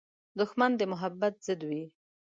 دښمن 0.39 0.71
د 0.77 0.81
محبت 0.91 1.33
ضد 1.45 1.61
وي 1.69 1.83